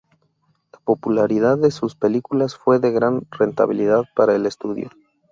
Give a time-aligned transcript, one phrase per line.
[0.73, 4.89] La popularidad de sus películas fue de gran rentabilidad para el estudio.